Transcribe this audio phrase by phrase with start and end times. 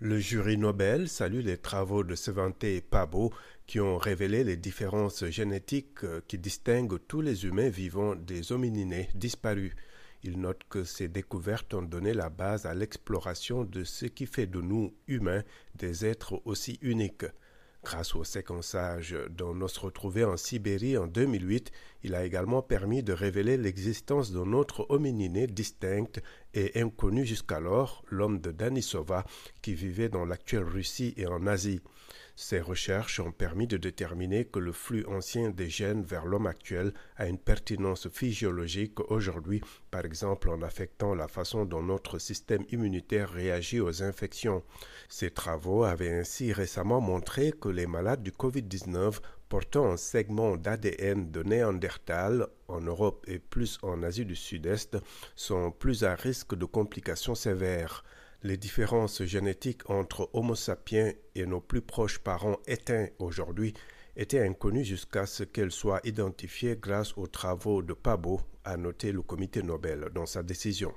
[0.00, 3.32] Le jury Nobel salue les travaux de Svante et Pabo
[3.66, 9.08] qui ont révélé les différences génétiques euh, qui distinguent tous les humains vivants des homininés
[9.16, 9.74] disparus.
[10.22, 14.46] Il note que ces découvertes ont donné la base à l'exploration de ce qui fait
[14.46, 15.42] de nous, humains,
[15.74, 17.26] des êtres aussi uniques.
[17.82, 21.72] Grâce au séquençage dont on se retrouvait en Sibérie en 2008,
[22.04, 26.20] il a également permis de révéler l'existence d'un autre homininé distinct
[26.54, 29.24] et inconnu jusqu'alors, l'homme de Danisova,
[29.62, 31.80] qui vivait dans l'actuelle Russie et en Asie.
[32.40, 36.92] Ces recherches ont permis de déterminer que le flux ancien des gènes vers l'homme actuel
[37.16, 43.28] a une pertinence physiologique aujourd'hui, par exemple en affectant la façon dont notre système immunitaire
[43.28, 44.62] réagit aux infections.
[45.08, 51.30] Ces travaux avaient ainsi récemment montré que les malades du Covid-19 portant un segment d'ADN
[51.30, 54.98] de Néandertal en Europe et plus en Asie du Sud-Est
[55.34, 58.04] sont plus à risque de complications sévères.
[58.42, 63.74] Les différences génétiques entre Homo sapiens et nos plus proches parents éteints aujourd'hui
[64.16, 69.22] étaient inconnues jusqu'à ce qu'elles soient identifiées grâce aux travaux de Pabo, a noté le
[69.22, 70.92] comité Nobel dans sa décision.